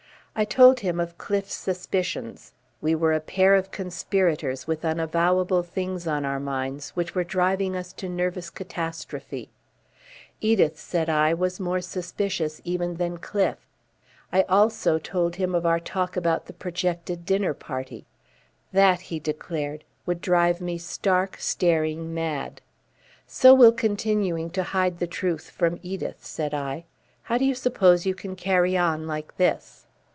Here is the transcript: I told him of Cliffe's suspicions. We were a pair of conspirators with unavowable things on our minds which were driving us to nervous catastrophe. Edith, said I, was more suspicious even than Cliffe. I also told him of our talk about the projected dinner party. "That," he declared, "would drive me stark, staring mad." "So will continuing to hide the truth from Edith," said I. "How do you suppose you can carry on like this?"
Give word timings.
I 0.33 0.45
told 0.45 0.79
him 0.79 1.01
of 1.01 1.17
Cliffe's 1.17 1.53
suspicions. 1.53 2.53
We 2.79 2.95
were 2.95 3.11
a 3.11 3.19
pair 3.19 3.53
of 3.53 3.69
conspirators 3.69 4.65
with 4.65 4.85
unavowable 4.85 5.61
things 5.61 6.07
on 6.07 6.23
our 6.23 6.39
minds 6.39 6.91
which 6.91 7.13
were 7.13 7.25
driving 7.25 7.75
us 7.75 7.91
to 7.93 8.07
nervous 8.07 8.49
catastrophe. 8.49 9.51
Edith, 10.39 10.79
said 10.79 11.09
I, 11.09 11.33
was 11.33 11.59
more 11.59 11.81
suspicious 11.81 12.61
even 12.63 12.95
than 12.95 13.17
Cliffe. 13.17 13.67
I 14.31 14.43
also 14.43 14.97
told 14.97 15.35
him 15.35 15.53
of 15.53 15.65
our 15.65 15.81
talk 15.81 16.15
about 16.15 16.45
the 16.45 16.53
projected 16.53 17.25
dinner 17.25 17.53
party. 17.53 18.05
"That," 18.71 19.01
he 19.01 19.19
declared, 19.19 19.83
"would 20.05 20.21
drive 20.21 20.61
me 20.61 20.77
stark, 20.77 21.37
staring 21.39 22.13
mad." 22.13 22.61
"So 23.27 23.53
will 23.53 23.73
continuing 23.73 24.49
to 24.51 24.63
hide 24.63 24.99
the 24.99 25.07
truth 25.07 25.49
from 25.49 25.77
Edith," 25.83 26.25
said 26.25 26.53
I. 26.53 26.85
"How 27.23 27.37
do 27.37 27.43
you 27.43 27.53
suppose 27.53 28.05
you 28.05 28.15
can 28.15 28.37
carry 28.37 28.77
on 28.77 29.07
like 29.07 29.35
this?" 29.35 29.87